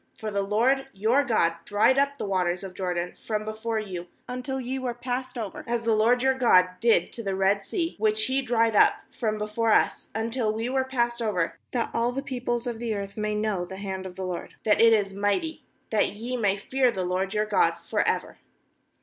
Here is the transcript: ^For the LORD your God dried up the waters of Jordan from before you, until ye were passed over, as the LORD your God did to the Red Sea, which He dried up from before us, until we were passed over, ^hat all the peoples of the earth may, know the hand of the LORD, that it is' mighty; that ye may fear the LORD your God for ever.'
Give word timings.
^For 0.17 0.33
the 0.33 0.41
LORD 0.41 0.87
your 0.93 1.23
God 1.23 1.57
dried 1.63 1.99
up 1.99 2.17
the 2.17 2.25
waters 2.25 2.63
of 2.63 2.73
Jordan 2.73 3.13
from 3.13 3.45
before 3.45 3.77
you, 3.79 4.07
until 4.27 4.59
ye 4.59 4.79
were 4.79 4.95
passed 4.95 5.37
over, 5.37 5.63
as 5.67 5.83
the 5.83 5.93
LORD 5.93 6.23
your 6.23 6.33
God 6.33 6.69
did 6.79 7.13
to 7.13 7.21
the 7.21 7.35
Red 7.35 7.63
Sea, 7.63 7.93
which 7.99 8.23
He 8.23 8.41
dried 8.41 8.75
up 8.75 8.93
from 9.11 9.37
before 9.37 9.71
us, 9.71 10.09
until 10.15 10.51
we 10.51 10.67
were 10.69 10.83
passed 10.85 11.21
over, 11.21 11.59
^hat 11.71 11.91
all 11.93 12.11
the 12.11 12.23
peoples 12.23 12.65
of 12.65 12.79
the 12.79 12.95
earth 12.95 13.15
may, 13.15 13.35
know 13.35 13.63
the 13.63 13.77
hand 13.77 14.07
of 14.07 14.15
the 14.15 14.25
LORD, 14.25 14.55
that 14.63 14.81
it 14.81 14.91
is' 14.91 15.13
mighty; 15.13 15.61
that 15.91 16.09
ye 16.13 16.35
may 16.35 16.57
fear 16.57 16.89
the 16.91 17.05
LORD 17.05 17.35
your 17.35 17.45
God 17.45 17.75
for 17.75 17.99
ever.' 18.07 18.39